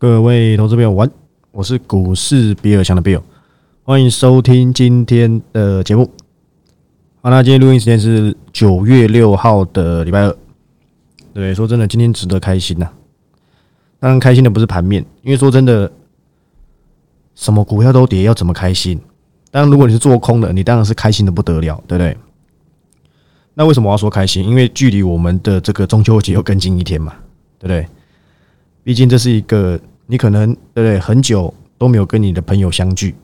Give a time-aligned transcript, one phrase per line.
[0.00, 1.10] 各位投资朋友，晚，
[1.50, 3.20] 我是股市比尔强的 Bill，
[3.82, 6.08] 欢迎收听今天的节目。
[7.20, 10.36] 好，那今天录音时间是九月六号的礼拜二。
[11.34, 12.88] 对，说真的，今天值得开心呐。
[13.98, 15.90] 当然，开心的不是盘面，因为说真的，
[17.34, 19.00] 什么股票都跌，要怎么开心？
[19.50, 22.16] 当然，如果你是做空的，你当然是开心的不得了，对不对？
[23.52, 24.44] 那为什么我要说开心？
[24.44, 27.12] 因为距离我们的这个中秋节又更近一天嘛，
[27.58, 27.84] 对不对？
[28.84, 29.78] 毕竟这是一个
[30.10, 33.14] 你可能对不对很久都没有跟你的朋友相聚，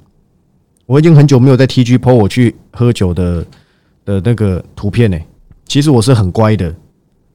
[0.84, 3.46] 我已经很久没有在 TG PO 我去喝酒的
[4.04, 5.18] 的那个图片呢。
[5.64, 6.73] 其实我是很乖的，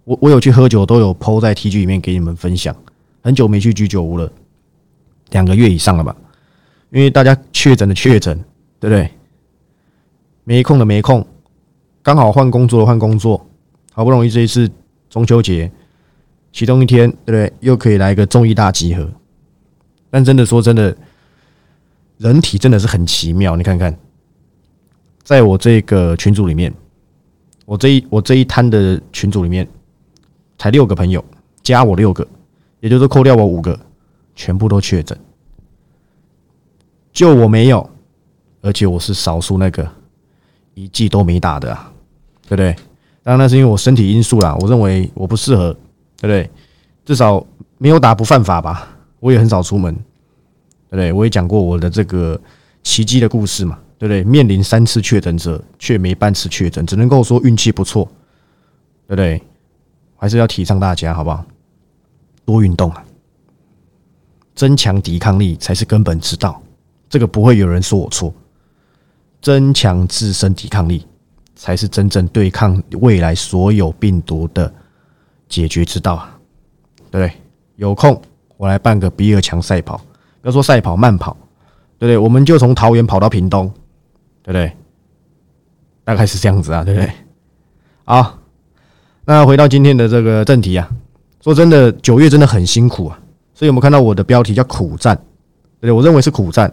[0.03, 2.75] 我我有去喝酒都有 PO 在 TG 里面给你们分享。
[3.21, 4.31] 很久没去居酒屋了，
[5.31, 6.16] 两个月以上了吧？
[6.91, 8.38] 因为大家确诊的确诊，
[8.79, 9.09] 对不对？
[10.43, 11.25] 没空的没空，
[12.03, 13.45] 刚好换工作换工作，
[13.93, 14.69] 好不容易这一次
[15.09, 15.71] 中秋节。
[16.52, 17.53] 其中一天，对不对？
[17.59, 19.09] 又可以来一个综艺大集合。
[20.09, 20.95] 但真的说真的，
[22.17, 23.55] 人体真的是很奇妙。
[23.55, 23.97] 你看看，
[25.23, 26.73] 在我这个群组里面，
[27.66, 29.67] 我这一我这一摊的群组里面，
[30.57, 31.23] 才六个朋友，
[31.61, 32.27] 加我六个，
[32.79, 33.79] 也就是扣掉我五个，
[34.35, 35.17] 全部都确诊，
[37.11, 37.89] 就我没有，
[38.61, 39.89] 而且我是少数那个
[40.73, 41.91] 一剂都没打的啊，
[42.44, 42.73] 对不对？
[43.23, 45.75] 当然那是因为我身体因素啦，我认为我不适合。
[46.21, 46.51] 对不对？
[47.05, 47.41] 至少
[47.77, 48.89] 没有打不犯法吧？
[49.20, 51.12] 我也很少出门，对不对？
[51.12, 52.39] 我也讲过我的这个
[52.84, 54.23] 奇迹的故事嘛，对不对？
[54.23, 58.06] 面临三次确诊者却没半次确诊，只能够说运气不错，
[59.08, 59.42] 对不对？
[60.16, 61.45] 还是要提倡大家好不好？
[62.45, 63.03] 多运动啊，
[64.56, 66.62] 增强抵抗力才是根本之道。
[67.09, 68.34] 这个不会有人说我错，
[69.42, 71.06] 增强自身抵抗力
[71.56, 74.73] 才是真正对抗未来所有病毒的。
[75.50, 76.40] 解决之道啊，
[77.09, 77.34] 对不对？
[77.78, 78.22] 有空
[78.59, 80.02] 我来办个比尔强赛跑，
[80.41, 81.31] 要说赛跑，慢跑，
[81.97, 82.17] 对不对？
[82.17, 83.71] 我们就从桃园跑到屏东，
[84.43, 84.69] 对不对？
[86.03, 87.09] 大概是这样子啊，对不对？
[88.03, 88.38] 好，
[89.23, 90.89] 那回到今天的这个正题啊，
[91.41, 93.17] 说真的，九月真的很辛苦啊，
[93.53, 95.16] 所以我们看到我的标题叫苦战，
[95.79, 95.91] 对对？
[95.94, 96.69] 我认为是苦战，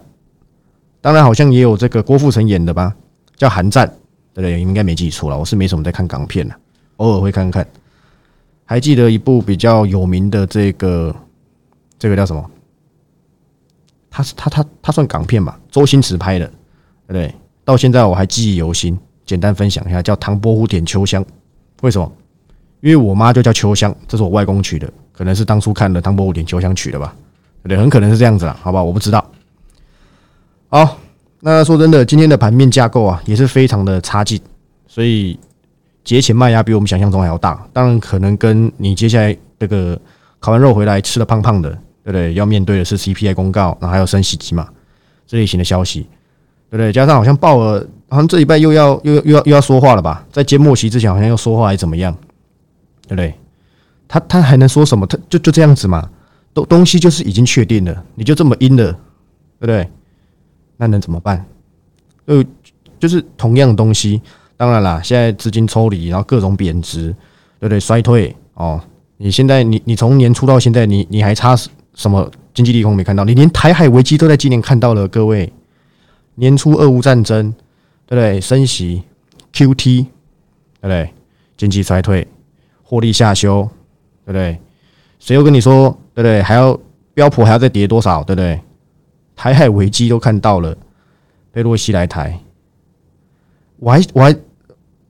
[1.00, 2.92] 当然好像也有这个郭富城演的吧，
[3.36, 3.86] 叫寒战，
[4.34, 4.60] 对不对？
[4.60, 6.54] 应该没记错了，我是没什么在看港片的，
[6.96, 7.64] 偶尔会看看。
[8.64, 11.14] 还记得一部比较有名的这个，
[11.98, 12.50] 这个叫什么？
[14.10, 15.58] 他是他他他算港片吧？
[15.70, 17.34] 周星驰拍的，对不对？
[17.64, 18.98] 到现在我还记忆犹新。
[19.24, 21.24] 简单分享一下，叫《唐伯虎点秋香》。
[21.82, 22.12] 为什么？
[22.80, 27.14] 因为我妈就叫秋香，这是我外公取的，可能是当初看了《唐伯虎点秋香》取的吧？
[27.64, 28.82] 对，很可能是这样子啦，好吧？
[28.82, 29.24] 我不知道。
[30.68, 30.98] 好，
[31.40, 34.40] 那说真的，今天的盘面架构啊，也是非常的差劲，
[34.86, 35.38] 所以。
[36.04, 40.00] 节前卖压比我们想象中还要大，当然可能跟你接下来这个
[40.38, 42.34] 烤完肉回来吃的胖胖的，对不对？
[42.34, 44.68] 要面对的是 CPI 公告，然后还有升息机嘛
[45.26, 46.02] 这类型的消息，
[46.70, 46.92] 对不对？
[46.92, 50.24] 加上好像鲍尔好像这礼拜又要又又要又要说话了吧？
[50.30, 52.16] 在揭末期之前好像要说话还是怎么样，
[53.02, 53.34] 对不对？
[54.06, 55.04] 他他还能说什么？
[55.08, 56.08] 他就就这样子嘛？
[56.54, 58.92] 东东西就是已经确定了，你就这么阴了，
[59.58, 59.90] 对不对？
[60.76, 61.44] 那能怎么办？
[62.24, 62.44] 就
[63.00, 64.22] 就是同样的东西。
[64.56, 67.08] 当然啦，现在资金抽离，然后各种贬值，
[67.58, 67.80] 对不对？
[67.80, 68.80] 衰退哦，
[69.16, 71.54] 你现在你你从年初到现在，你你还差
[71.96, 73.24] 什么经济利空没看到？
[73.24, 75.52] 你连台海危机都在今年看到了，各位，
[76.36, 77.50] 年初俄乌战争，
[78.06, 78.40] 对不对？
[78.40, 79.02] 升息
[79.52, 80.06] ，QT，对
[80.82, 81.10] 不对？
[81.56, 82.28] 经济衰退，
[82.84, 83.68] 获利下修，
[84.24, 84.56] 对不对？
[85.18, 86.40] 谁又跟你说，对不对？
[86.40, 86.78] 还要
[87.14, 88.60] 标普还要再跌多少，对不对？
[89.34, 90.76] 台海危机都看到了，
[91.50, 92.38] 贝洛西来台，
[93.78, 94.36] 我还我还。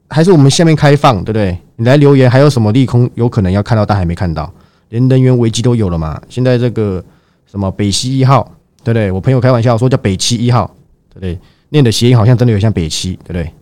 [0.09, 1.59] 还是我们下面开放，对不对？
[1.75, 4.49] 你来留言，还有什么利空有可能要看到，但还没看到，
[4.89, 6.21] 连能源危机都有了嘛？
[6.29, 7.03] 现在这个
[7.47, 8.43] 什么北溪一号，
[8.85, 9.11] 对不对？
[9.11, 10.67] 我朋友开玩笑说叫北七一号，
[11.11, 11.39] 对不对？
[11.71, 13.53] 念的谐音好像真的有像北七，对不对？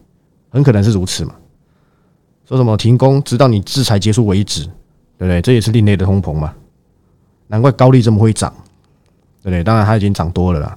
[0.51, 1.34] 很可能是如此嘛？
[2.47, 4.65] 说什么停工，直到你制裁结束为止，
[5.17, 5.41] 对不对？
[5.41, 6.53] 这也是另类的通膨嘛？
[7.47, 8.53] 难怪高利这么会涨，
[9.43, 9.65] 对不对？
[9.65, 10.77] 当然它已经涨多了啦。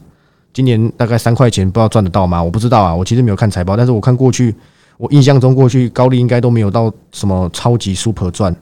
[0.53, 2.41] 今年大概三块钱，不知道赚得到吗？
[2.41, 4.55] 我不知道啊，我其实没有看财报，但是我看过去。
[4.97, 8.55] 我印象中，过去高利应该都没有到什么超级 super 赚，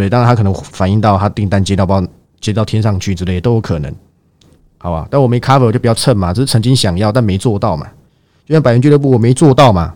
[0.00, 2.04] 对，当然他可能反映到他订单接到包
[2.40, 3.94] 接到天上去之类都有可能，
[4.78, 5.06] 好吧？
[5.08, 7.86] 但我没 cover 就不要蹭嘛，只是曾经想要但没做到嘛，
[8.44, 9.94] 就像百元俱乐部我没做到嘛，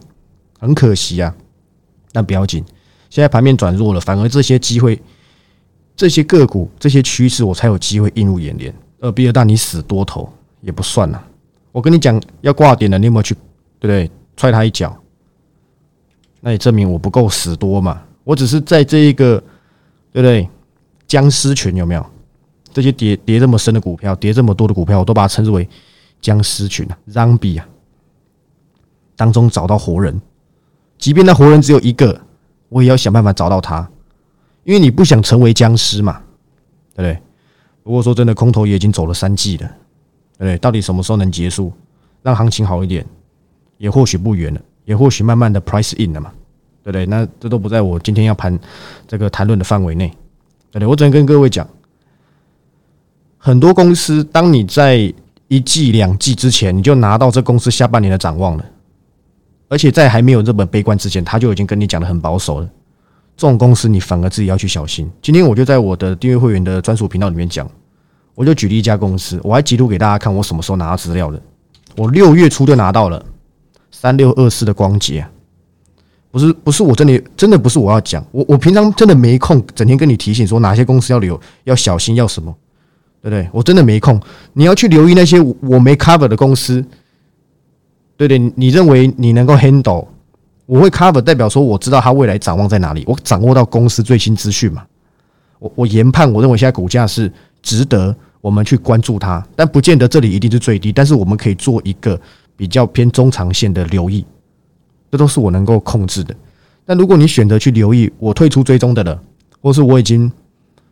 [0.61, 1.35] 很可惜啊。
[2.13, 2.65] 但不要紧，
[3.11, 5.03] 现在盘面转弱了，反而这些机会、
[5.97, 8.73] 这些个股、这些趋势，我才有机会映入眼帘。
[9.01, 11.21] 呃，比尔大，你死多头也不算了。
[11.73, 13.35] 我跟你讲要挂点了，你有没有去？
[13.81, 14.09] 对不对？
[14.37, 14.97] 踹他一脚。
[16.41, 18.01] 那也证明我不够死多嘛？
[18.23, 19.43] 我只是在这一个，
[20.19, 20.51] 对不对？
[21.07, 22.05] 僵尸群有没有？
[22.73, 25.67] 这些跌跌这么深的股票，跌这么多的股票，我都把它称之为
[26.21, 27.69] 僵尸群啊，zombie 啊，
[29.15, 30.21] 当中找到活人，
[30.99, 32.21] 即便那活人只有一个，
[32.69, 33.89] 我也要想办法找到他，
[34.65, 36.21] 因为你不想成为僵尸嘛，
[36.97, 37.23] 对不对？
[37.85, 39.69] 不过说真的，空头也已经走了三季了，
[40.37, 40.59] 对不对？
[40.59, 41.73] 到底什么时候能结束，
[42.23, 43.07] 让行情好一点，
[43.77, 46.33] 也或许不远了，也或许慢慢的 price in 了嘛，
[46.91, 47.05] 对不对？
[47.05, 48.59] 那这都不在我今天要盘
[49.07, 50.09] 这个谈论的范围内，
[50.71, 50.87] 对不对？
[50.87, 51.69] 我只能跟各位讲。
[53.37, 55.13] 很多公司，当你在
[55.49, 58.65] 一季、两季之前，你就拿到这公司下半年的展望了，
[59.69, 62.69] 而且在还没有这么悲观之前，他就已经跟你讲的很保守了。
[63.37, 65.11] 这种公司，你反而自己要去小心。
[65.21, 67.71] 今天我就在我的订阅会员的专属频道里面讲，
[68.35, 71.39] 我就举例一家公司，我还截图给大家看，我什么时候拿到资料的？
[71.97, 73.23] 我六月初就拿到了
[73.91, 75.27] 三六二四的光洁，
[76.31, 82.55] 不是不是，我真的真的不是我要讲，我我平常真的没空，整天跟你提醒说哪些公司要留，要小心，要什么。
[83.21, 83.49] 对不对？
[83.53, 84.19] 我真的没空。
[84.53, 86.81] 你要去留意那些我没 cover 的公司，
[88.17, 90.07] 对对，你认为你能够 handle？
[90.67, 94.85] 我会 cover，代表说我知道它未来展望在哪里，我掌握到公司最新资讯嘛。
[95.59, 97.31] 我我研判，我认为现在股价是
[97.61, 100.93] 值得我们去关注它，但不见得这里一定是最低。
[100.93, 102.19] 但是我们可以做一个
[102.57, 104.25] 比较偏中长线的留意，
[105.11, 106.35] 这都是我能够控制的。
[106.85, 109.21] 但如果你选择去留意我退出追踪的了，
[109.61, 110.31] 或是我已经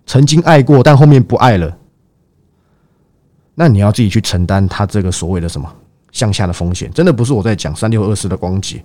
[0.07, 1.77] 曾经爱过，但后面不爱了。
[3.55, 5.67] 那你要自己去承担他这个所谓的什么
[6.13, 8.83] 向下的风险，真的不是我在讲三六二四的光洁。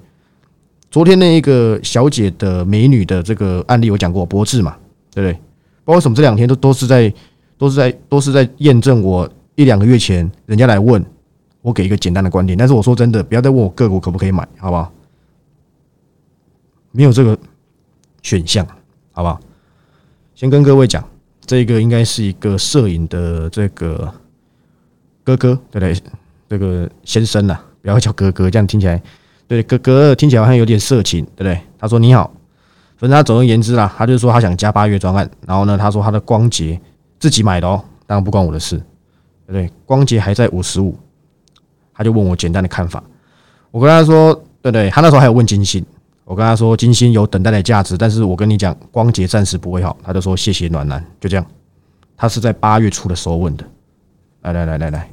[0.89, 4.75] 昨天那一个小姐的美女的这个案例，我讲过博智嘛，
[5.13, 5.39] 对不对？
[5.83, 7.13] 包括什么这两天都都是在
[7.57, 11.03] 都是在都是在验证我一两个月前人家来问
[11.61, 14.91] 我给一个简单的观点，但是我说真的，不要再问我个股可不可以买，好不好？
[16.91, 17.37] 没有这个
[18.21, 18.65] 选项，
[19.11, 19.39] 好不好？
[20.35, 21.03] 先跟各位讲，
[21.45, 24.13] 这个应该是一个摄影的这个。
[25.23, 25.95] 哥哥，对不对？
[26.49, 28.99] 这个先生呐，不要叫哥哥，这样听起来，
[29.47, 31.61] 对哥哥听起来好像有点色情，对不对？
[31.77, 32.33] 他说你好，
[32.97, 36.81] 反正他总而言之啦，他就说他想加八月专案，然后呢，他说他的光洁
[37.19, 38.77] 自己买的哦，当然不关我的事，
[39.45, 39.71] 对不对？
[39.85, 40.97] 光洁还在五十五，
[41.93, 43.01] 他就问我简单的看法，
[43.69, 44.33] 我跟他说，
[44.63, 44.89] 对不对？
[44.89, 45.85] 他那时候还有问金星，
[46.23, 51.45] 我跟他说金星有等待的价值，但是我跟你讲，光洁暂时不会好，他就说谢谢暖男，就这样，
[52.15, 53.65] 他是在八月初的时候问的。
[54.41, 55.07] 来来来来来，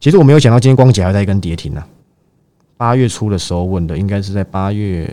[0.00, 1.84] 其实我没有想到今天光洁还在一根跌停呢。
[2.76, 5.04] 八月初的时候问的，应该是在八月，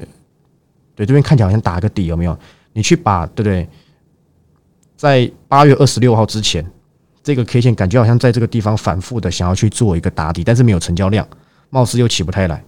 [0.96, 2.36] 对这边看起来好像打个底，有没有？
[2.74, 3.70] 你去把对不对？
[4.98, 6.66] 在八月二十六号之前，
[7.22, 11.28] 这个 K 线感觉好像在这个地方反复的想要去做一个打底，但是没有成交量，
[11.70, 12.64] 貌似又起不太来。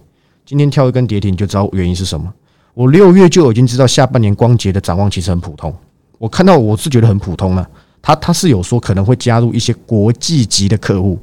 [0.48, 2.32] 今天跳一根跌停，你就知道原因是什么。
[2.72, 5.76] 我六月就已经知道下半年光洁的展望其实很普通，
[6.16, 7.70] 我看到我是觉得很普通了。
[8.00, 11.18] 他他是有说可能会加入一些国际级的客户，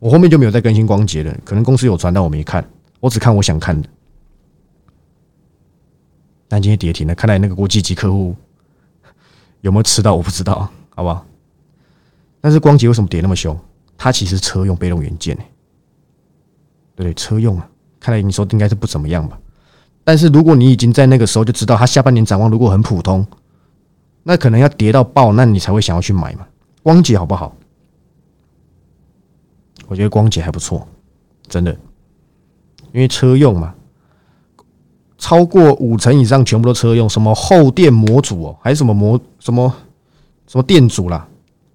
[0.00, 2.68] 我后面就没有再更新光洁了，可能公司有传，但我没看，
[2.98, 3.88] 我只看我想看的。
[6.48, 8.34] 但今天跌停了，看来那个国际级客户
[9.60, 11.24] 有没有吃到我不知道，好不好？
[12.40, 13.56] 但是光洁为什么跌那么凶？
[13.96, 15.36] 它其实车用被动元件，
[16.96, 17.14] 对对？
[17.14, 19.38] 车用啊，看来你说应该是不怎么样吧？
[20.04, 23.26] 但是如果你已经在那个时候就知道它下半年展望如果很普通。
[24.24, 26.46] 那可能要跌到爆，那你才会想要去买嘛？
[26.82, 27.56] 光洁好不好？
[29.86, 30.86] 我觉得光洁还不错，
[31.48, 31.72] 真的，
[32.92, 33.74] 因为车用嘛，
[35.16, 39.72] 超过五成以上全部都车用，什么后电模组哦，还是什么模什么
[40.46, 41.26] 什么电阻啦，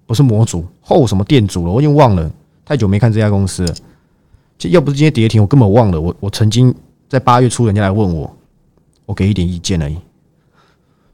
[0.06, 2.30] 不是模组后什么电阻了，我已经忘了，
[2.64, 3.74] 太久没看这家公司了。
[4.56, 6.00] 这要不是今天跌停，我根本忘了。
[6.00, 6.74] 我我曾经
[7.08, 8.36] 在八月初人家来问我，
[9.06, 9.96] 我给一点意见而已。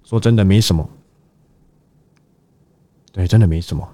[0.04, 0.88] 说真的，没什么。
[3.12, 3.88] 对，真的没什么。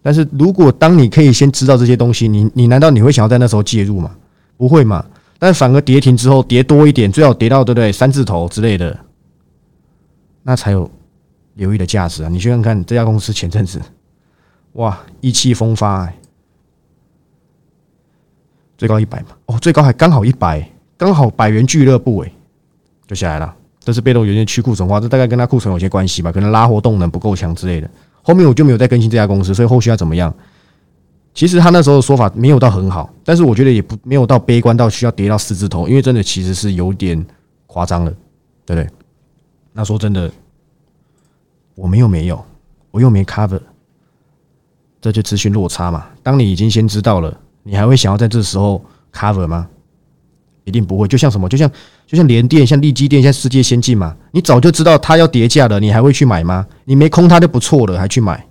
[0.00, 4.14] 但是如果当你可以先知道这些东西，你你难道你会想要在那时候介入吗？
[4.56, 5.04] 不会嘛？
[5.38, 8.96] 但反而跌停之后跌多一点，最好跌到对不对三字头之类的，
[10.44, 10.88] 那才有
[11.54, 12.28] 留意的价值啊！
[12.28, 13.82] 你去看看这家公司前阵子，
[14.74, 16.12] 哇，意气风发，
[18.82, 22.32] 最高一百嘛，哦，最高还刚好一百，刚好百元俱乐部哎，
[23.06, 23.54] 就下来了。
[23.78, 26.32] 这是被动元件去库存化，这大概跟它库存有些关系吧？
[26.32, 27.88] 可能拉货动能不够强之类的。
[28.22, 30.34] 后面我就没有再更新这家公司，所以后续要怎么样？
[31.32, 37.24] 其实他那时候的说法没有到很好，但是我觉得也不没有到悲观到需要跌到四字头，因为真的其实是有点
[37.68, 38.10] 夸张了，
[38.66, 38.90] 对不对？
[39.72, 40.28] 那说真的，
[41.76, 42.44] 我们又没有，
[42.90, 43.60] 我又没 cover，
[45.00, 46.08] 这就资讯落差嘛。
[46.20, 49.68] 当你已经先知道了，你还会想要在这时候 cover 吗？
[50.64, 51.08] 一定不会。
[51.08, 51.48] 就像什么？
[51.48, 51.70] 就像
[52.06, 56.66] 就像联电、像利基电、像世界先进嘛，你早就知道它要跌价了，你还会去买吗？
[56.84, 58.46] 你没空它就不错了，还去买？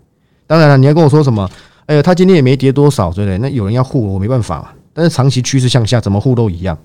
[0.45, 1.49] 当然了，你要跟我说什么？
[1.85, 3.37] 哎呀，它今天也没跌多少，对不对？
[3.37, 4.73] 那有人要护我，没办法。
[4.93, 6.77] 但是长期趋势向下，怎么护都一样，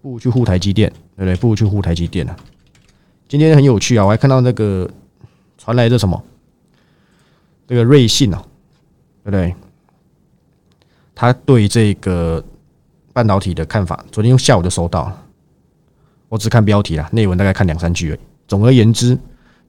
[0.00, 1.36] 不如去护台积电，对不对？
[1.36, 2.34] 不如去护台积电啊。
[3.28, 4.88] 今天很有趣啊，我还看到那个
[5.58, 6.22] 传来的什么，
[7.66, 8.42] 这个瑞信啊，
[9.24, 9.54] 对不对？
[11.14, 12.42] 他对这个
[13.12, 15.22] 半导体的看法，昨天下午就收到了。
[16.28, 18.18] 我只看标题啦，内文大概看两三句而已。
[18.48, 19.14] 总而言之，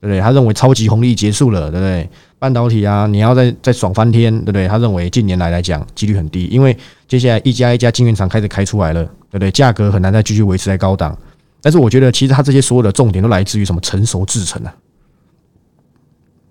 [0.00, 0.20] 不对？
[0.20, 2.10] 他认为超级红利结束了，对不对？
[2.38, 4.66] 半导体啊，你要再再爽翻天，对不对？
[4.66, 6.76] 他认为近年来来讲几率很低，因为
[7.06, 9.50] 接下来一家一家晶圆厂开始开出来了，对不对？
[9.50, 11.16] 价格很难再继续维持在高档。
[11.62, 13.80] 但是我觉得，其实他这些所有的重点都来自于什么？
[13.80, 14.74] 成熟制程啊，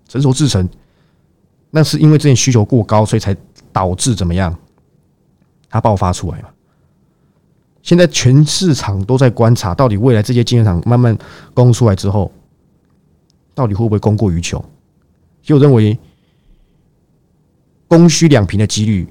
[0.08, 0.68] 成熟制程，
[1.70, 3.36] 那是因为之前需求过高，所以才
[3.72, 4.56] 导致怎么样？
[5.68, 6.48] 它爆发出来嘛？
[7.82, 11.16] 现在全市场都在观察，到底未来这些晶圆厂慢慢
[11.54, 12.32] 供出来之后，
[13.54, 14.64] 到底会不会供过于求？
[15.42, 15.96] 就认为
[17.86, 19.06] 供需两平的几率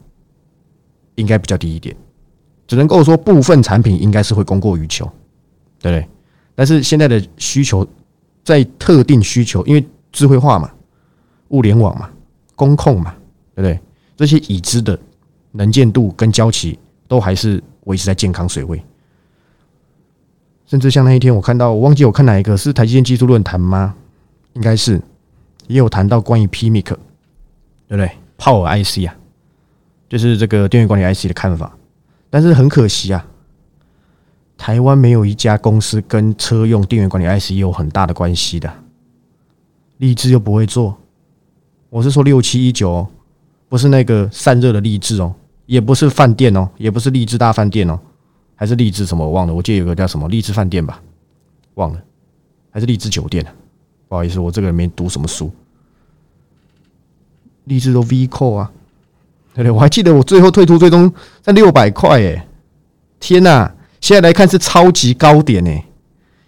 [1.16, 1.96] 应该比较低一点，
[2.68, 5.06] 只能够说部分产品应该是会供过于求，
[5.80, 6.10] 对不对？
[6.54, 7.88] 但是现在的需求
[8.44, 10.70] 在特定需求，因为智慧化嘛、
[11.50, 12.10] 物联网嘛、
[12.56, 13.16] 工控嘛，
[13.56, 13.80] 对不对？
[14.18, 15.00] 这些已知的
[15.56, 18.84] 能见度跟交期都还是维持在健康水位，
[20.66, 23.96] 甚至像那一天我看到，我忘记我看哪一个是台积电技术论坛吗？
[24.54, 25.02] 应该是。
[25.68, 26.98] 也有谈到关于 PMIC，对
[27.88, 29.18] 不对？Power IC 啊，
[30.08, 31.76] 就是这个电源管理 IC 的看法。
[32.30, 33.26] 但是很可惜啊，
[34.58, 38.72] 台湾没有一家公司跟车用电源管理 IC 有很大的关系的。
[39.98, 40.96] 立志又不会做，
[41.90, 43.08] 我是说六七一九，
[43.68, 45.34] 不是那个散热的立志哦，
[45.66, 48.00] 也不是饭店哦，也不是立志大饭店哦，
[48.56, 51.02] 还是立志什么我忘了，我记得有个叫什么立志饭店吧，
[51.76, 52.02] 忘了，
[52.72, 53.46] 还是立志酒店
[54.08, 55.52] 不好意思，我这个人没读什么书。
[57.66, 58.72] 励志都 V 扣啊，
[59.56, 59.72] 对对？
[59.72, 62.48] 我还记得我最后退出最终在六百块哎，
[63.20, 63.74] 天哪！
[64.00, 65.84] 现在来看是超级高点哎，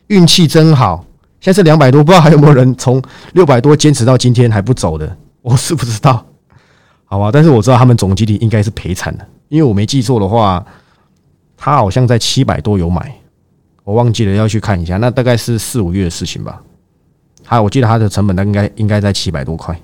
[0.07, 1.03] 运气真好。
[1.41, 3.01] 现在是两百多，不知道还有没有人从
[3.33, 5.17] 六百多坚持到今天还不走的？
[5.41, 6.23] 我是不知道，
[7.09, 7.31] 好吧？
[7.31, 10.63] 但是我知道他们总经理应该是赔惨了，因为我没记错的话，
[11.55, 13.15] 他好像在七百多有买，
[13.83, 14.97] 我忘记了要去看一下。
[14.97, 16.61] 那大概是四五月的事情吧。
[17.43, 19.79] 他我记得他的成本，那应该应该在七百多块。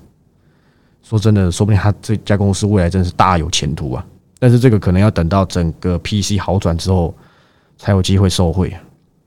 [1.02, 4.06] 说真的，说不定他这家公司未来真是大有前途啊！
[4.38, 7.14] 但是这个可能要等到整个 PC 好转之后，
[7.78, 8.74] 才有机会受惠。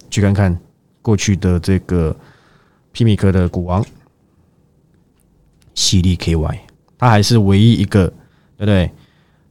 [0.09, 0.57] 去看看
[1.01, 2.15] 过去的这个
[2.91, 3.83] P 米克的股王，
[5.73, 6.57] 犀利 KY，
[6.97, 8.07] 他还是唯一一个，
[8.57, 8.91] 对不对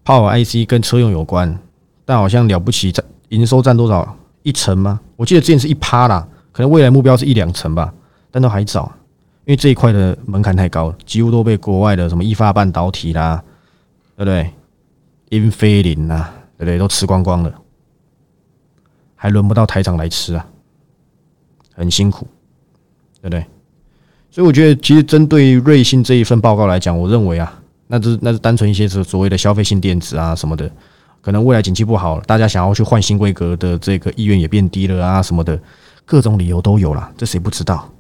[0.05, 1.59] ？Power IC 跟车用有关，
[2.05, 4.17] 但好像了不起，占营收占多少？
[4.43, 5.01] 一成吗？
[5.17, 7.93] 我记得之前是一趴啦，可能未来目标是一两成吧。
[8.31, 8.93] 但都还早，
[9.45, 13.43] 因为这一块的门槛太高了，几乎都被国外的什么易发半导体啦，
[14.17, 14.53] 对不对？
[15.31, 16.79] 英飞凌呐，对不对？
[16.79, 17.53] 都吃光光了，
[19.17, 20.47] 还轮不到台长来吃啊，
[21.75, 22.27] 很辛苦，
[23.21, 23.45] 对不对？
[24.37, 30.71] 所以我觉得，其实针对瑞信这一份报告来讲，我认为啊，那是那是单纯一些是所谓的消费性电子啊什么的，
[31.23, 35.59] 可能未来景气不好，大家想要去换新规格的这个意愿也变低了啊什么的，
[36.05, 37.91] 各种理由都有了，这谁不知道？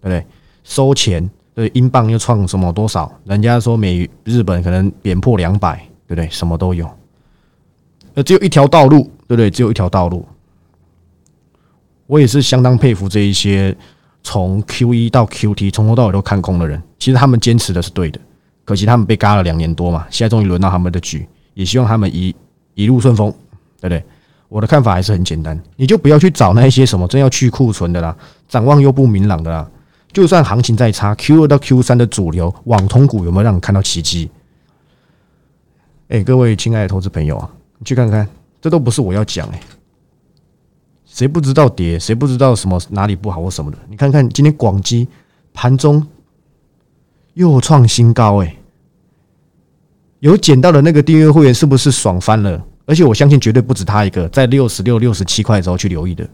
[0.00, 0.26] 对不对？
[0.64, 3.16] 收钱，对英镑又创什么多少？
[3.24, 5.76] 人家说美日本可能贬破两百，
[6.08, 6.28] 对不对？
[6.30, 6.90] 什么都有，
[8.12, 9.48] 那，只有一条道路，对不对？
[9.48, 10.26] 只有一条道路。
[12.08, 13.76] 我也是相当佩服这一些
[14.26, 16.82] 从 Q 一到 Q T 从头到尾都看空的人。
[16.98, 18.18] 其实他们坚持的是对的，
[18.64, 22.34] 可惜他们被嘎了两年多嘛，现在终于轮到他们的局，也希望他们一
[22.74, 23.30] 一路顺风，
[23.80, 24.04] 对不对？
[24.48, 28.16] 我的看法还是很简单，你就不要去找那些什么真要去库存的啦，
[28.48, 29.70] 展望又不明朗的啦。
[30.12, 34.28] 就算行情再差，Q 二到 Q 三的主流网通股有没有让你看到奇迹？
[36.08, 38.26] 哎，各位亲爱的投资朋友啊，你去看看，
[38.60, 39.60] 这都不是我要讲哎，
[41.16, 43.78] 谁不知道跌，谁不知道什么哪里不好或什么的？
[43.88, 45.08] 你看看今天广基
[45.54, 46.06] 盘中
[47.32, 48.54] 又创新高哎，
[50.18, 52.62] 有捡到的那个订阅会员是不是爽翻了？
[52.84, 56.28] 而且我相信绝对不止他一个，在六十六、六十七块的时候去留意的，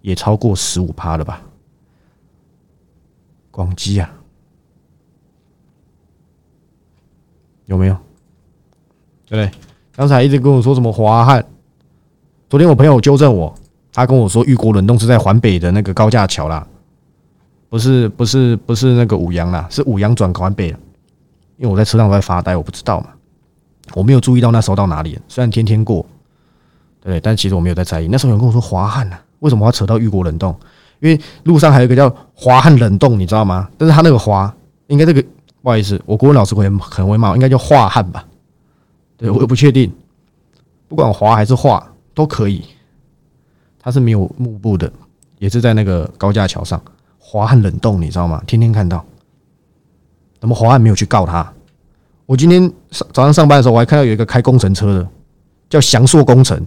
[0.00, 1.42] 也超过十五趴了吧？
[3.50, 4.08] 广基啊，
[7.66, 7.94] 有没有？
[9.26, 9.58] 对不对？
[9.90, 11.44] 刚才一直跟我说什么华汉，
[12.48, 13.52] 昨天我朋友纠正我，
[13.92, 16.66] 他跟我说玉国冷冻是在环北的那个高架桥啦，
[17.68, 20.68] 不是不是不是那个五羊啦，是五羊转环北。
[21.56, 23.08] 因为我在车上在发呆，我不知道嘛，
[23.92, 25.18] 我没有注意到那时候到哪里。
[25.28, 26.06] 虽然天天过，
[27.02, 28.08] 对，但其实我没有在在意。
[28.08, 30.58] 那时候有人跟我说华汉呢，为什么要扯到玉国冷冻？
[31.00, 33.68] 因为路上还有一个叫华汉冷冻，你知道吗？
[33.76, 34.50] 但是他那个华
[34.86, 35.22] 应该这个
[35.60, 38.24] 不好意思，我国文老师会很会骂，应该叫华汉吧？
[39.18, 39.92] 对我也不确定，
[40.88, 42.64] 不管华还是华都可以。
[43.82, 44.90] 它是没有幕布的，
[45.38, 46.80] 也是在那个高架桥上，
[47.18, 48.42] 华汉冷冻，你知道吗？
[48.46, 49.04] 天天看到。
[50.38, 51.52] 怎么华汉没有去告他？
[52.26, 55.08] 我今天上早上上班的时候，我还看到有一个开工程车的，
[55.68, 56.64] 叫祥硕工程，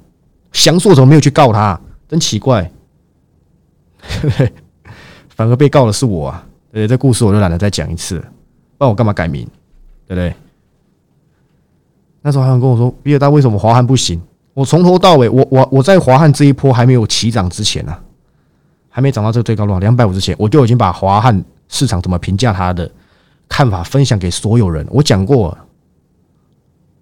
[0.52, 1.80] 祥硕怎么没有去告他？
[2.08, 2.72] 真奇怪，
[5.30, 6.46] 反而被告的是我啊！
[6.72, 8.20] 对，这故事我就懒得再讲一次，
[8.78, 9.48] 不然我干嘛改名？
[10.06, 10.36] 对不对？
[12.22, 14.22] 那时候还有人跟我说，比尔大为什么华汉不行？
[14.54, 17.98] 我从头到尾，我我我在华汉这一波还没有起涨之前呢，
[18.90, 22.90] 还没涨到这个最高落两百五之前，我就已经把华汉市场怎么评价它的。
[23.50, 24.88] 看法分享给所有人。
[24.90, 25.56] 我讲过，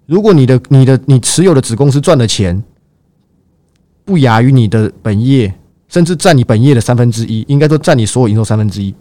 [0.05, 2.61] 如果你的、你的、你持有的子公司赚的钱
[4.03, 5.53] 不亚于你的本业，
[5.87, 8.93] 甚至占你本业的三分之一，应该说占你所有营收三分之一，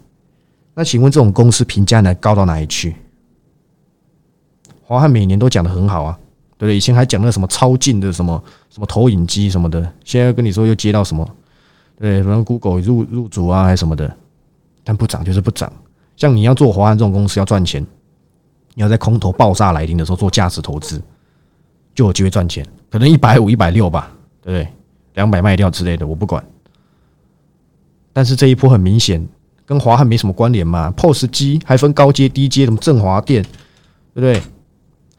[0.75, 2.95] 那请问这种公司评价能高到哪里去？
[4.83, 6.17] 华汉每年都讲的很好啊，
[6.67, 6.75] 对？
[6.75, 11.27] 以前还讲那什么超近的什么什么投影机什么的，现在跟你说又接到什么，
[11.99, 14.15] 对，什么 Google 入入主啊，还是什么的，
[14.83, 15.71] 但不涨就是不涨。
[16.15, 17.85] 像你要做华安这种公司要赚钱，
[18.75, 21.01] 你要在空头爆炸来临的时候做价值投资，
[21.95, 22.65] 就有机会赚钱。
[22.91, 24.67] 可能一百五、一百六吧，对不对？
[25.15, 26.43] 两百卖掉之类的，我不管。
[28.13, 29.25] 但是这一波很明显
[29.65, 30.91] 跟华汉没什么关联嘛。
[30.91, 33.41] POS 机还分高阶、低阶，什么振华电，
[34.13, 34.41] 对不对？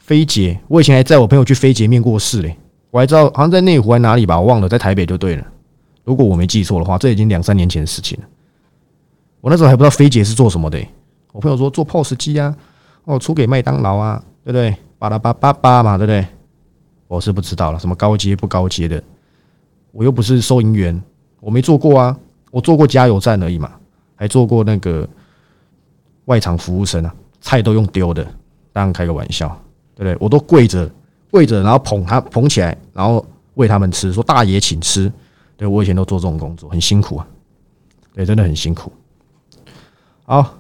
[0.03, 2.57] 飞姐，我以前还载我朋友去飞姐面过试嘞，
[2.91, 5.47] 我还知道好像在内湖还哪里吧，我忘了，在台北就对了。
[6.05, 8.27] 如果我没记错的话，这已经两三年前的事情了。
[9.41, 10.85] 我那时候还不知道飞姐是做什么的，
[11.31, 12.55] 我朋友说做 POS 机啊，
[13.05, 14.77] 哦，出给麦当劳啊，对不对？
[14.99, 16.27] 巴拉巴巴巴嘛，对不对？
[17.07, 19.03] 我是不知道了，什么高阶不高阶的，
[19.93, 21.01] 我又不是收银员，
[21.41, 22.17] 我没做过啊，
[22.51, 23.71] 我做过加油站而已嘛，
[24.17, 25.09] 还做过那个
[26.25, 28.25] 外场服务生啊，菜都用丢的，
[28.73, 29.57] 当然开个玩笑，
[30.05, 30.17] 对？
[30.21, 30.91] 我都跪着
[31.31, 35.11] 跪着，然后捧他捧起来，然后喂他们吃，说大爷请吃，
[35.57, 37.27] 对我以前都做这种工作，很辛苦啊，
[38.15, 38.93] 对，真的很辛苦。
[40.25, 40.59] 好，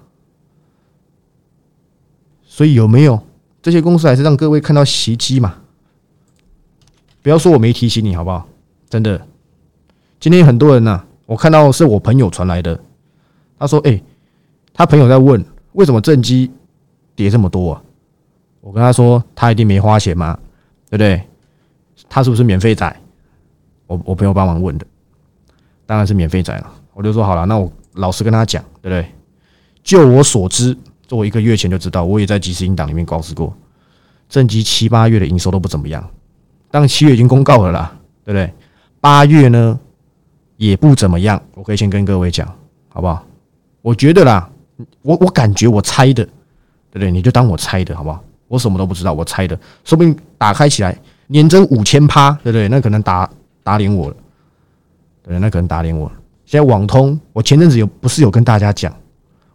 [2.44, 3.20] 所以有没有
[3.62, 5.54] 这些公司还是让各位看到袭击嘛？
[7.22, 8.46] 不要说我没提醒你好不好？
[8.90, 9.26] 真的，
[10.18, 12.78] 今天很多人呐，我看到是我朋友传来的，
[13.58, 14.02] 他说：“哎，
[14.74, 16.50] 他朋友在问为什么正机
[17.14, 17.82] 跌这么多啊？”
[18.62, 20.38] 我跟他说：“他一定没花钱嘛，
[20.88, 21.20] 对不对？
[22.08, 22.96] 他是不是免费仔？”
[23.88, 24.86] 我我朋友帮忙问的，
[25.84, 26.72] 当然是免费仔了。
[26.94, 29.12] 我就说好了，那我老实跟他讲，对不对？
[29.82, 30.76] 就我所知，
[31.08, 33.52] 这我一个月前就知道，我也在即时音档里面告诉过，
[34.28, 36.08] 正极七八月的营收都不怎么样，
[36.70, 37.92] 当七月已经公告了啦，
[38.24, 38.54] 对不对？
[39.00, 39.78] 八月呢
[40.56, 42.46] 也不怎么样，我可以先跟各位讲，
[42.88, 43.26] 好不好？
[43.82, 44.48] 我觉得啦，
[45.02, 47.10] 我我感觉我猜的，对不对？
[47.10, 48.22] 你就当我猜的好不好？
[48.52, 50.94] 我什么都不知道，我猜的，说不定打开起来
[51.28, 52.68] 年增五千趴，对不对？
[52.68, 53.26] 那可能打
[53.62, 54.16] 打脸我了，
[55.22, 56.12] 对，那可能打脸我了。
[56.44, 58.94] 现在网通，我前阵子有不是有跟大家讲。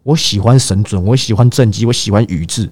[0.02, 2.68] 我喜欢神准，我喜欢正机，我喜欢宇智，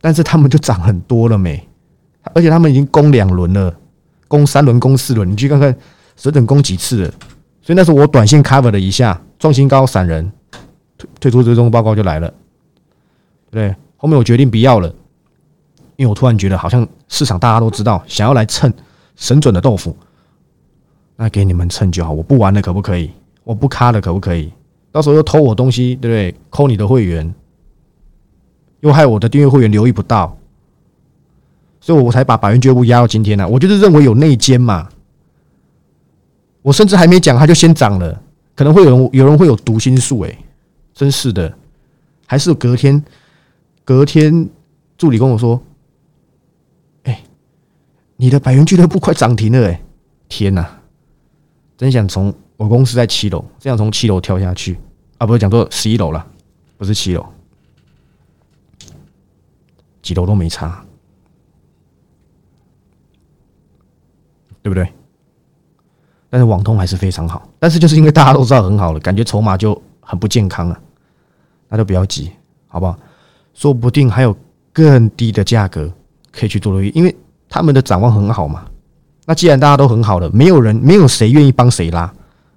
[0.00, 1.68] 但是他们就涨很多了没？
[2.32, 3.74] 而且他们已经攻两轮了，
[4.28, 5.76] 攻三轮，攻四轮，你去看看
[6.14, 7.10] 神准攻几次了？
[7.60, 10.30] 所以那时候我短线 cover 了一下，创新高闪人
[10.96, 12.28] 退退出追踪报告就来了，
[13.50, 14.88] 对不对，后面我决定不要了，
[15.96, 18.72] 因为我突然觉得好像市场大家都知道，想要来蹭
[19.16, 19.96] 神准的豆腐，
[21.16, 23.10] 那给你们蹭就好，我不玩了可不可以？
[23.44, 24.52] 我不卡了可不可以？
[24.92, 26.34] 到时候又偷我东西，对不对？
[26.50, 27.34] 扣你的会员，
[28.80, 30.36] 又害我的订阅会员留意不到，
[31.80, 33.48] 所以我才把百元俱乐部压到今天呢。
[33.48, 34.88] 我就是认为有内奸嘛。
[36.62, 38.22] 我甚至还没讲，他就先涨了，
[38.54, 40.38] 可能会有人有人会有读心术，哎，
[40.92, 41.52] 真是的。
[42.26, 43.00] 还是隔天，
[43.86, 44.50] 隔天
[44.98, 45.62] 助理跟我说
[47.04, 47.22] ：“哎，
[48.16, 49.80] 你的百元俱乐部快涨停了，哎，
[50.28, 50.80] 天哪！
[51.78, 54.76] 真想从我公司在七楼，真想从七楼跳下去。”
[55.18, 56.26] 啊，不是讲做十一楼了，
[56.76, 57.24] 不是七楼，
[60.02, 60.84] 几楼都没差，
[64.62, 64.92] 对不对？
[66.28, 70.78] 但是网通还是非常好，但是就是因为大家都知道很好了，感觉筹码就很不健康了，
[71.68, 72.32] 那就不要急，
[72.66, 72.98] 好不好？
[73.56, 74.36] 说不定还有
[74.72, 75.90] 更低的价格
[76.30, 77.12] 可以去做留意，因为
[77.48, 78.64] 他们的展望很好嘛。
[79.24, 82.12] 那既然大家都很好了，没有人，没有谁愿意帮谁拉，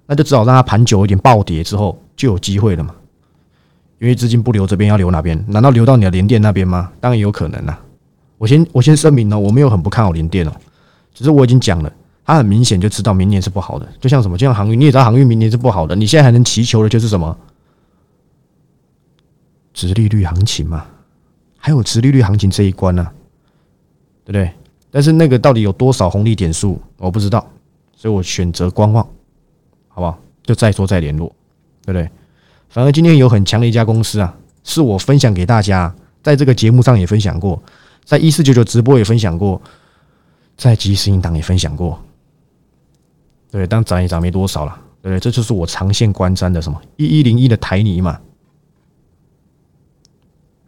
[0.06, 2.00] 那就只好让它盘久一点，暴跌之后。
[2.16, 2.94] 就有机会了嘛？
[3.98, 5.42] 因为资金不留这边，要留哪边？
[5.48, 6.92] 难道留到你的联电那边吗？
[7.00, 7.80] 当然有可能啊！
[8.36, 10.52] 我先我先声明哦，我没有很不看好联电哦，
[11.14, 11.90] 只是我已经讲了，
[12.26, 13.88] 他很明显就知道明年是不好的。
[13.98, 15.96] 就像什么，就像航运，你也知道航运明年是不好的。
[15.96, 17.34] 你现在还能祈求的就是什么？
[19.88, 20.84] 殖利率行情嘛，
[21.56, 23.10] 还有殖利率行情这一关呢，
[24.24, 24.50] 对不对？
[24.90, 27.50] 但是那个到底有多少红利点数，我不知道，
[27.96, 29.02] 所以我选择观望，
[29.88, 30.18] 好不好？
[30.42, 31.34] 就再说再联络，
[31.86, 32.10] 对不对？
[32.68, 37.62] 反而今天有很强的一家公司啊，是我分享给大家，在这个节目上也分享过，
[38.04, 39.62] 在一四九九直播也分享过，
[40.58, 41.98] 在即时音档也分享过，
[43.50, 45.20] 对，但涨也涨没多少了，对不对？
[45.20, 48.20] 这就是我长线观瞻的什么一一零一的台泥嘛，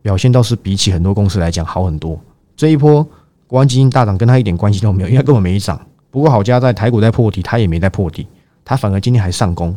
[0.02, 2.20] 表现倒是比起很多公司来讲好很多。
[2.56, 3.06] 这一波
[3.46, 5.80] 国安基金大涨，跟他一点关系都没有，因为根本没涨。
[6.10, 8.26] 不过好家在台股在破底，他也没在破底，
[8.64, 9.76] 他反而今天还上攻。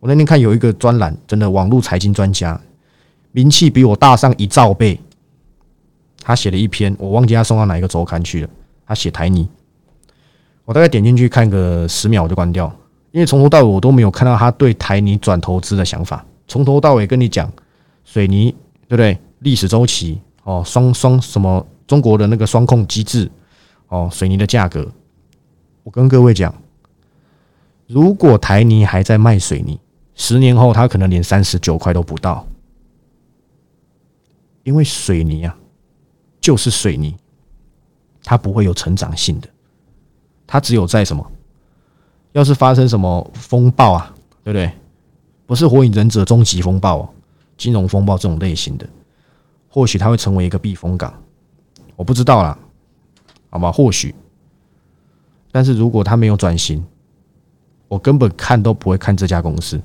[0.00, 2.60] 我那天看有一个专栏，真的网络财经专家，
[3.32, 5.00] 名气比我大上一兆倍。
[6.22, 8.48] 他写了一篇，我忘记他送到哪一个周刊去了。
[8.86, 9.48] 他写台泥，
[10.64, 12.70] 我大概点进去看个十秒我就关掉，
[13.12, 16.24] 因为从头到尾我都没有看到他对台泥转投资的想法。
[16.46, 17.50] 从头到尾跟你讲
[18.04, 18.50] 水泥，
[18.86, 19.18] 对不对？
[19.40, 23.30] 历史周期哦，双双什么中国的那个双控机制
[23.88, 24.90] 哦，水泥的价格，
[25.82, 26.54] 我跟各位讲，
[27.86, 29.78] 如果台泥还在卖水泥。
[30.20, 32.44] 十年后，它可能连三十九块都不到，
[34.64, 35.56] 因为水泥啊，
[36.40, 37.14] 就是水泥，
[38.24, 39.48] 它不会有成长性的，
[40.44, 41.24] 它只有在什么？
[42.32, 44.72] 要是发生什么风暴啊，对不对？
[45.46, 47.08] 不是火影忍者终极风暴、
[47.56, 48.88] 金融风暴这种类型的，
[49.78, 51.14] 或许它会成为一个避风港，
[51.94, 52.58] 我不知道啦，
[53.48, 53.70] 好吧？
[53.70, 54.12] 或许，
[55.52, 56.84] 但是如果它没有转型，
[57.86, 59.80] 我根本看都不会看这家公司。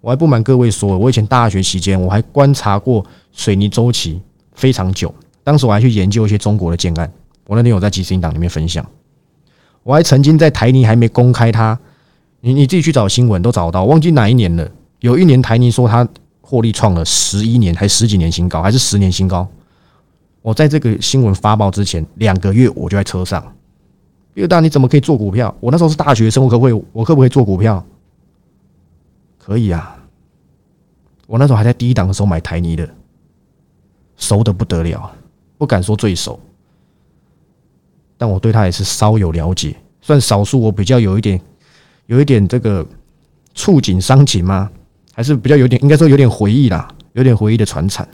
[0.00, 4.22] 我还不瞒各位说，我以前大学期间我还观察过水泥周期
[4.54, 5.12] 非常久。
[5.42, 7.12] 当时我还去研究一些中国的建案。
[7.48, 8.86] 我那天有在即时音档里面分享。
[9.82, 11.76] 我还曾经在台泥还没公开它，
[12.42, 14.70] 你你自己去找新闻都找到，忘记哪一年了。
[15.00, 16.08] 有一年台泥说它
[16.52, 19.48] 获利创了十一年还十几年新高，还是十年新高。
[20.42, 23.42] 我在这个新闻发报之前两个月，我就在车上。
[24.34, 25.54] 岳大，你怎么可以做股票？
[25.60, 26.84] 我那时候是大学生，我可不可以？
[26.92, 27.82] 我可不可以做股票？
[29.38, 29.96] 可以啊，
[31.26, 32.86] 我那时候还在第一档的时候买台泥的，
[34.18, 35.10] 熟的不得了，
[35.56, 36.38] 不敢说最熟，
[38.18, 41.40] 但我对他也是稍有了解，算少数我比较有一点
[42.04, 42.86] 有一点这个
[43.54, 44.70] 触景伤情吗？
[45.14, 48.06] 还是比较有点应该说有点回忆啦，有点回忆的传承。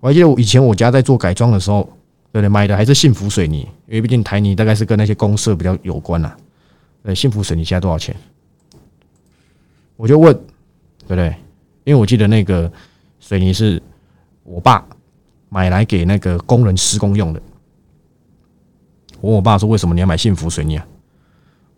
[0.00, 1.88] 我还记得我以前我家在做改装的时候，
[2.32, 6.36] 对对，买的还是幸福水泥，因为毕竟台泥大概是跟那些公社比较有关啦。
[7.02, 8.14] 呃，幸福水泥现在多少钱？
[9.96, 10.32] 我就问，
[11.06, 11.34] 对不对？
[11.84, 12.70] 因为我记得那个
[13.18, 13.82] 水泥是
[14.44, 14.86] 我爸
[15.48, 17.42] 买来给那个工人施工用的。
[19.20, 20.86] 我问我爸说：“为什么你要买幸福水泥啊？”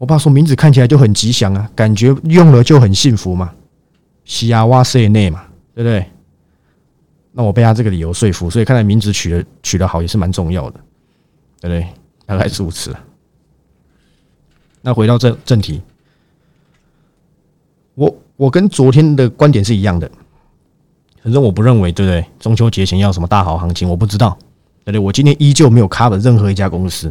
[0.00, 3.52] 我爸说：“名字看起来就很吉祥啊，感觉用了就很幸福嘛，
[4.24, 6.02] 西亚瓦塞内嘛，对不对？”
[7.32, 10.80] 那我被他这个理由说服，所以看来名字取的取得好也是蛮重要的，
[11.60, 11.86] 对不对？
[12.24, 12.96] 大概是如此。
[14.80, 15.82] 那回到正正题。
[17.94, 20.10] 我我跟昨天的观点是一样的，
[21.22, 22.24] 反正我不认为，对不对？
[22.38, 24.30] 中秋节前要什么大好行情，我不知道，
[24.82, 24.98] 对不对？
[24.98, 27.08] 我今天依旧没有 cover 任何一家公司，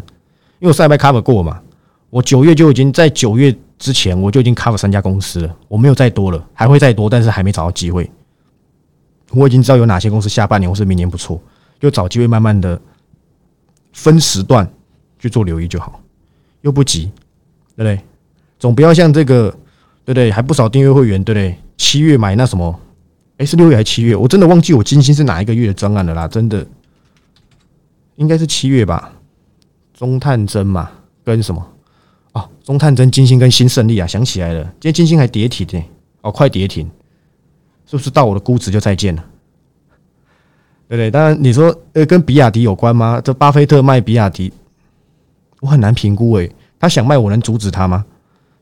[0.58, 1.62] 因为我上礼拜 cover 过嘛，
[2.10, 8.10] 我九月就已经在九月之前我就已经 cover 三家公司了，我没有再多了，还会再多，但是还没找到机会。
[9.32, 11.41] 我已经知道有哪些公司下半年或是明年不错，
[11.80, 12.80] 就找机会慢慢的
[13.93, 14.69] 分时段
[15.17, 16.02] 去做留意就好，
[16.62, 17.12] 又不急，
[17.76, 18.00] 对不对？
[18.58, 19.56] 总不要像这个。
[20.06, 20.32] 对不对？
[20.32, 21.56] 还不少订阅会员，对不对？
[21.78, 22.80] 七月买那什么？
[23.38, 24.15] 哎，是六月还是七月？
[24.15, 26.28] 我真的忘记我金星是哪一个月的专案了啦！
[26.28, 26.65] 真的，
[28.15, 29.13] 应该是七月吧？
[29.93, 30.89] 中探针嘛，
[31.24, 31.63] 跟什么？
[32.63, 35.84] 中探针、金星跟新胜利啊，想起来了，今天金星还跌停呢，
[36.21, 36.89] 哦，快跌停，
[37.86, 39.23] 是不是到我的估值就再见了？
[40.88, 41.12] 对不对？
[41.12, 43.21] 当然，你说呃，跟比亚迪有关吗？
[43.23, 44.52] 这巴菲特卖比亚迪，
[45.62, 48.04] 我很难评估诶，他想卖，我能阻止他吗？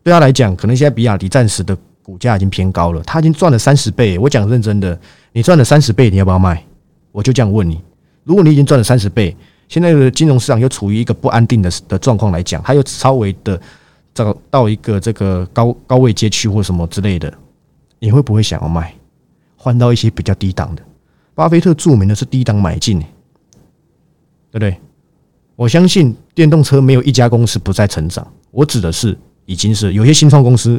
[0.03, 4.17] 对他来讲，可能现在比亚迪暂时的股价已经偏高了，他已经赚了三十倍。
[4.17, 4.97] 我讲认真的，
[5.31, 6.63] 你赚了三十倍，你要不要卖？
[7.11, 7.81] 我就这样问你：
[8.23, 9.35] 如果你已经赚了三十倍，
[9.67, 13.59] 现在的金融市场又处于一个不安定的的状况来讲，它又稍微的
[14.13, 17.33] 找到一个这个高高位街区或什么之类的，
[17.99, 18.93] 你会不会想要卖，
[19.55, 20.81] 换到一些比较低档的？
[21.35, 24.77] 巴菲特著名的是低档买进，对不对？
[25.55, 29.17] 我相信电动车没有一家公司不再成长，我指的是。
[29.49, 30.71] 已经是有些新创公司，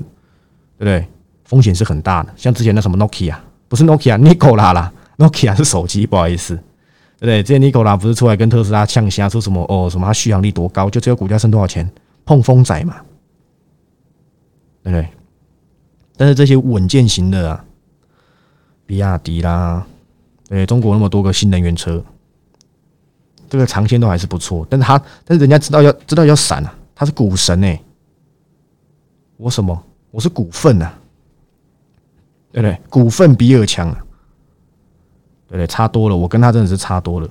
[0.77, 1.09] 对不对？
[1.47, 3.35] 风险是很大的，像之前那什么 Nokia，
[3.67, 6.63] 不是 Nokia，Nikola 啦，Nokia 是手机，不好意思，
[7.19, 7.43] 对不对？
[7.43, 11.91] 之前 Nikola 不是出来跟特斯拉呛虾，说什么哦什么它续航力多高，就只有股价剩多少钱，
[12.25, 13.01] 碰风仔嘛，
[14.83, 15.09] 对不对？
[16.17, 17.65] 但是这些稳健型的啊，
[18.87, 19.87] 比亚迪啦，
[20.49, 22.05] 对中国那么多个新能源车，
[23.49, 24.67] 这个长线都还是不错。
[24.69, 27.81] 但是他，但是人家知道要知道要闪啊，他是股神哎，
[29.37, 29.85] 我什么？
[30.11, 30.93] 我是股份呐，
[32.51, 32.81] 对不对？
[32.89, 34.05] 股份比尔强啊，
[35.49, 35.67] 对不对？
[35.67, 37.29] 差多了，我跟他真的是差多了。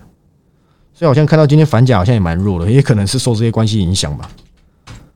[0.94, 4.30] 所以好像看到今天反甲好像也蛮弱的，也可能是受这些关系影响吧。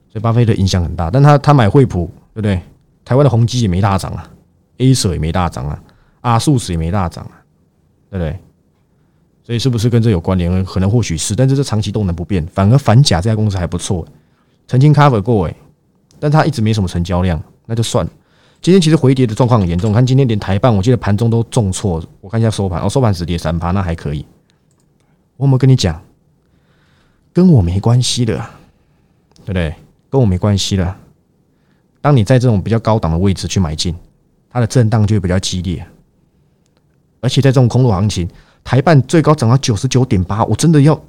[0.09, 2.61] 所以巴菲特影响很大，但他他买惠普，对不对？
[3.03, 4.29] 台湾的宏基也没大涨啊
[4.77, 5.81] ，A 社也没大涨啊，
[6.21, 7.41] 阿数斯也没大涨啊，
[8.11, 8.39] 对不对？
[9.43, 10.63] 所以是不是跟这有关联？
[10.63, 14.05] 可能或许是，但是这长期动能不变，反而反甲这家公司还不错，
[14.67, 15.55] 曾经 cover 过诶，
[16.19, 18.11] 但他一直没什么成交量，那就算了。
[18.61, 24.23] 今天其实回跌的状况很严重，看今天连台半，我记得盘中都重挫，我看一下收盘，哦，收盘只跌三趴，那还可以。
[25.37, 25.99] 我有没有跟你讲，
[27.33, 28.37] 跟我没关系的，
[29.43, 29.73] 对不对？
[30.11, 30.95] 跟我没关系的。
[32.01, 33.95] 当你在这种比较高档的位置去买进，
[34.47, 35.83] 它的震荡就会比较激烈。
[37.19, 38.29] 而且在这种空头行情，
[38.63, 41.03] 台半最高涨到九十九点八，我真的要，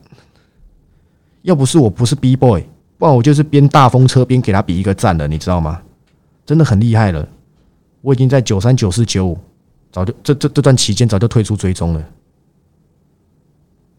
[1.42, 2.64] 要不是我不是 B boy，
[2.96, 5.82] 不然我就是边大风车边给他比一个赞了，你知道吗？
[6.46, 7.28] 真的很厉害了。
[8.02, 9.38] 我已经在九三九四九五，
[9.90, 12.04] 早就这这这段期间早就退出追踪了。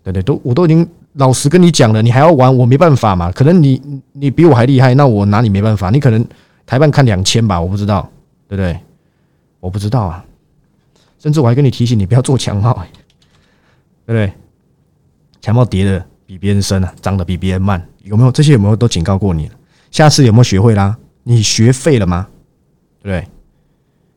[0.04, 3.32] 对对，都我都已经老实跟你讲了，你还要玩，我没办法嘛。
[3.32, 5.90] 可能你你比我还厉害，那我拿你没办法。
[5.90, 6.24] 你可能
[6.66, 8.10] 台办看两千吧，我不知道，
[8.48, 8.78] 对不对？
[9.62, 10.26] 我不知道啊。
[11.20, 12.74] 甚至我还跟你提醒你不要做强帽，
[14.06, 14.34] 对不对？
[15.40, 18.32] 强帽叠的比别人深啊，涨的比别人慢，有没有？
[18.32, 19.50] 这些有没有都警告过你？
[19.90, 20.98] 下次有没有学会啦？
[21.24, 22.28] 你学废了吗？
[23.02, 23.30] 对不对？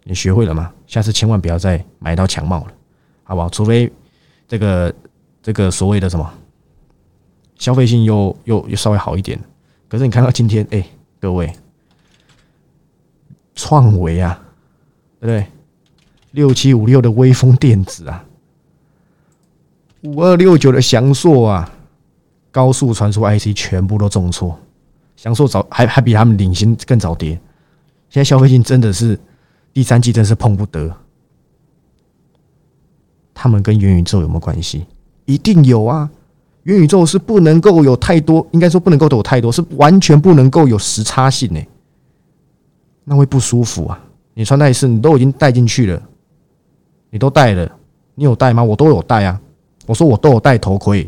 [0.09, 0.73] 你学会了吗？
[0.87, 2.73] 下次千万不要再买到强帽了，
[3.25, 3.51] 好不好？
[3.51, 3.93] 除非
[4.49, 4.95] 这个。
[5.43, 6.29] 这个所谓的什么
[7.57, 9.39] 消费性又又又稍微好一点，
[9.89, 10.85] 可是你看到今天，哎，
[11.21, 11.53] 各位，
[13.55, 14.43] 创维啊，
[15.21, 15.47] 对不对？
[16.33, 18.25] 六七五六的微风电子啊，
[20.03, 21.73] 五二六九的翔硕啊，
[22.51, 24.59] 高速传输 IC 全部都重挫，
[25.15, 27.39] 翔硕早还还比他们领先更早跌，
[28.11, 29.17] 现在消费性真的是
[29.77, 30.91] 第三季真是碰不得，
[33.35, 34.87] 他们跟元宇宙有没有关系？
[35.27, 36.11] 一定有啊！
[36.63, 41.61] 元宇宙是不能够有太多，应该说不能够有太多，是完全不能够有时差性呢。
[43.05, 44.03] 那会不舒服啊！
[44.33, 46.03] 你穿戴式，你都已经戴进去了，
[47.11, 47.71] 你都戴了，
[48.15, 48.65] 你有戴吗？
[48.65, 49.39] 我都有戴啊！
[49.85, 51.07] 我说我都有戴头盔，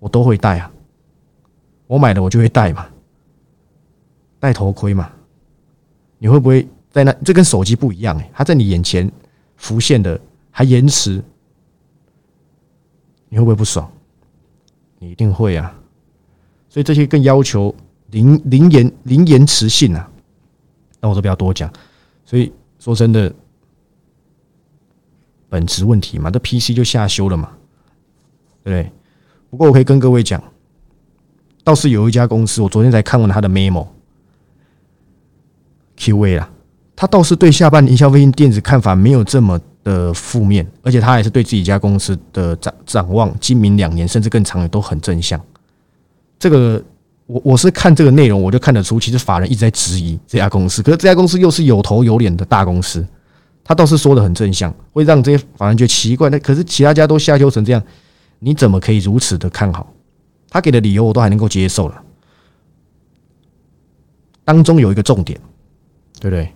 [0.00, 0.72] 我都会戴啊！
[1.86, 2.88] 我买了我就会戴嘛，
[4.40, 5.08] 戴头盔嘛。
[6.18, 7.12] 你会不会在那？
[7.24, 9.10] 这跟手机不一样哎，它在你眼前
[9.56, 10.18] 浮现的
[10.50, 11.22] 还延迟。
[13.28, 13.90] 你会不会不爽？
[15.00, 15.76] 你一定会啊！
[16.68, 17.74] 所以这些更要求
[18.10, 20.08] 零零延零延迟性啊。
[21.00, 21.68] 那我都不要多讲。
[22.24, 23.34] 所以说真的，
[25.48, 27.50] 本质问题嘛，这 PC 就下修了嘛，
[28.62, 28.92] 对不对？
[29.50, 30.40] 不过我可以跟各位讲，
[31.64, 33.88] 倒是有一家公司，我昨天才看完他的 memo，QA
[36.38, 36.48] 啦，
[36.96, 39.60] 他倒是对下半年消费性电子看法没有这么。
[39.84, 45.38] 的负面，而且他还是对自己家公司的展展望，今明两年甚至更长远都很正向。
[46.38, 46.82] 这个
[47.26, 53.06] 我我是看这个内容，我就看得出，其实法人一直在质疑这家公司，可是这家公司又是有头有脸的大公司，
[53.62, 56.30] 他倒是说的很正向，会让这些法人觉得奇怪。
[56.30, 57.82] 那可是其他家都下修成这样，
[58.38, 59.92] 你怎么可以如此的看好？
[60.48, 62.02] 他给的理由我都还能够接受了。
[64.46, 65.38] 当中有一个重点，
[66.18, 66.50] 对不对？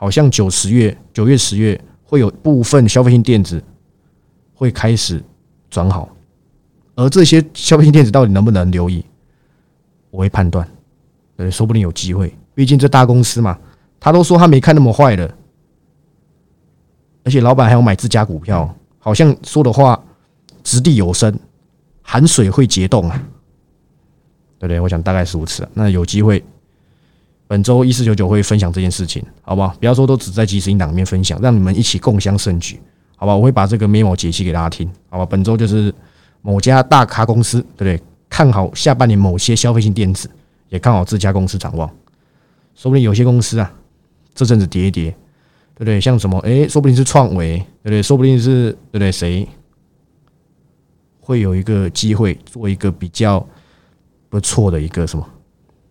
[0.00, 1.78] 好像九十月、九月、十月。
[2.10, 3.62] 会有部分消费性电子
[4.52, 5.22] 会开始
[5.70, 6.08] 转好，
[6.96, 9.06] 而这些消费性电子到底能不能留意，
[10.10, 10.68] 我会判断，
[11.36, 12.36] 对，说不定有机会。
[12.52, 13.56] 毕竟这大公司嘛，
[14.00, 15.32] 他都说他没看那么坏的，
[17.22, 20.04] 而且老板还要买自家股票，好像说的话
[20.64, 21.32] 掷地有声，
[22.02, 23.22] 含水会结冻啊，
[24.58, 24.80] 对不对？
[24.80, 25.68] 我想大概是如此。
[25.74, 26.44] 那有机会。
[27.50, 29.74] 本周一四九九会分享这件事情，好不好？
[29.80, 32.80] 不要说都只在即时音档里面分享，让你们一起共襄盛举，
[33.16, 33.34] 好吧？
[33.34, 35.26] 我会把这个 memo 解析给大家听，好吧？
[35.26, 35.92] 本周就是
[36.42, 38.00] 某家大咖公司，对不对？
[38.28, 40.30] 看好下半年某些消费性电子，
[40.68, 41.90] 也看好这家公司展望。
[42.76, 43.72] 说不定有些公司啊，
[44.32, 45.10] 这阵子跌一跌，
[45.74, 46.00] 对不对？
[46.00, 46.38] 像什么？
[46.42, 48.00] 诶，说不定是创维，对不对？
[48.00, 49.10] 说不定是对不对？
[49.10, 49.48] 谁
[51.18, 53.44] 会有一个机会做一个比较
[54.28, 55.28] 不错的一个什么？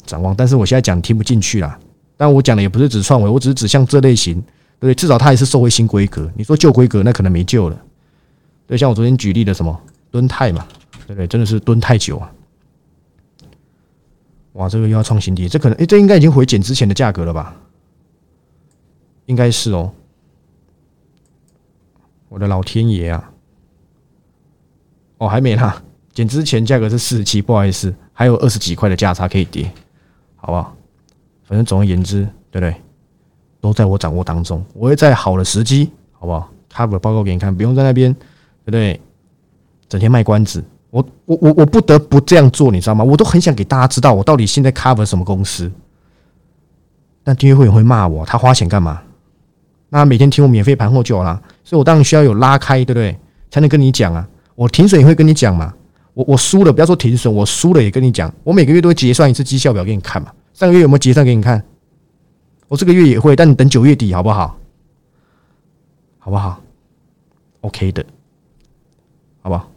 [0.09, 1.79] 展望，但是我现在讲听不进去啦。
[2.17, 4.43] 但我讲的也不是指创维，我只是指向这类型，
[4.79, 4.93] 对？
[4.95, 6.29] 至少它也是收回新规格。
[6.35, 7.81] 你说旧规格，那可能没救了。
[8.67, 9.79] 对，像我昨天举例的什么
[10.11, 10.67] 蹲泰嘛，
[11.07, 11.27] 对不对？
[11.27, 12.31] 真的是蹲太久啊！
[14.53, 17.55] 哇，这个又要创新低，这可能诶，这应该已经回减之前的价格了吧？
[19.27, 19.91] 应该是哦。
[22.27, 23.31] 我的老天爷啊！
[25.19, 25.81] 哦，还没啦，
[26.13, 29.71] 减之前价格是四十七，不好意思，还有二十几块的价差可以跌，
[30.41, 30.75] 好不好？
[31.43, 32.75] 反正总而言之，对不对？
[33.61, 38.99] 都在我掌握当中，我会在好的时机，好不好？cover 报告给你看，不用在那边，对不对？
[39.89, 43.03] 整天卖关子，我我我我不得不这样做，你知道吗？
[43.03, 45.69] 我都很想给大家知道我到底现在 cover 什么公司，
[47.23, 49.01] 但订阅会员会骂我，他花钱干嘛？
[49.89, 53.17] 那每天听我免费盘后就好啦，所以我当然需要有拉开，对不对？
[53.49, 54.27] 才能跟你讲啊。
[54.53, 55.73] 我停损也会跟你讲嘛。
[56.13, 58.33] 我我输了，不要说停损，我输了也跟你讲。
[58.43, 60.31] 我每个月都会结算一次绩效表给你看嘛。
[60.53, 61.63] 上个月有没有结算给你看？
[62.67, 64.59] 我这个月也会，但你等九月底好不好？
[66.19, 66.61] 好不好
[67.61, 68.05] ？OK 的，
[69.41, 69.71] 好不好？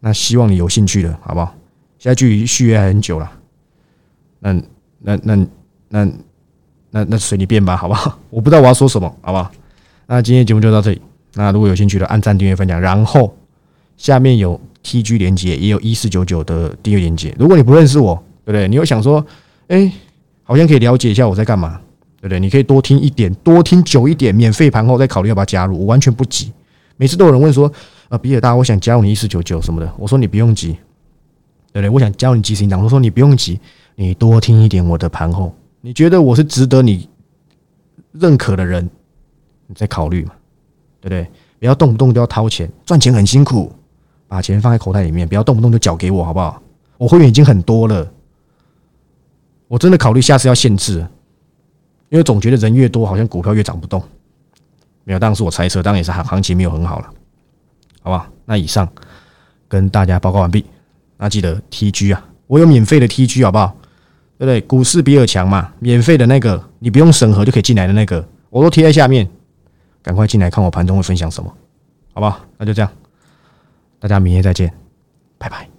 [0.00, 1.54] 那希望你有兴趣的，好不好？
[1.98, 3.30] 现在距离续约还很久了，
[4.38, 4.52] 那
[5.00, 5.46] 那那
[5.88, 6.08] 那
[6.90, 8.18] 那那随你便吧，好不好？
[8.30, 9.50] 我不知道我要说什么，好不好？
[10.06, 11.02] 那今天节目就到这里。
[11.34, 13.36] 那如果有兴趣的，按赞、订阅、分享，然后
[13.96, 17.34] 下面有 TG 连接，也有一四九九的订阅连接。
[17.38, 18.68] 如果你不认识我，对不对？
[18.68, 19.24] 你又想说，
[19.68, 19.92] 哎。
[20.46, 21.80] 好像可以了解一下我在干嘛，
[22.18, 22.38] 对不对？
[22.38, 25.78] 你可以多听一点，多听久一点，免费盘后再考虑要不要加入。
[25.78, 26.52] 我完全不急，
[26.98, 27.72] 每次都有人问说
[28.10, 30.72] ：“啊，比尔大，我想加入你一四九九什么的。”我说：“你不用急，
[31.72, 31.88] 对不对？
[31.88, 33.58] 我想加入你即时引导。”我说：“你不用急，
[33.94, 37.08] 你多听一点我的盘后，你觉得我是值得你
[38.12, 38.86] 认可的人，
[39.66, 40.32] 你再考虑嘛，
[41.00, 41.26] 对不对？
[41.58, 43.72] 不要动不动就要掏钱，赚钱很辛苦，
[44.34, 46.60] 把钱放在口袋里面，不要动不动就缴给我，好不好？
[46.98, 48.04] 我会员已经很多了。”
[49.70, 51.06] 我真的考虑下次要限制，
[52.08, 54.02] 因为总觉得人越多，好像股票越涨不动。
[55.04, 57.08] 没有，当然是我猜测，当然也是行行情没有很好了，
[58.02, 58.28] 好吧？
[58.44, 58.88] 那以上
[59.68, 60.64] 跟大家报告完毕。
[61.16, 63.72] 那记得 TG 啊，我有免费的 TG，好不好？
[64.36, 64.60] 对不对？
[64.62, 69.30] 股市比尔强嘛，免费的那个，你不用审核就可以进来的那个，我都贴在下面，
[70.02, 71.48] 赶快进来看我盘中会分享什么，
[72.12, 72.40] 好不好？
[72.58, 72.90] 那就这样，
[74.04, 74.70] 大家明天再见，
[75.38, 75.73] 拜拜。